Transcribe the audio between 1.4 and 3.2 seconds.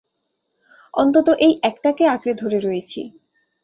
এই একটাকে আঁকড়ে ধরে রয়েছি।